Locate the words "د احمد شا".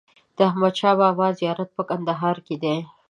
0.35-0.91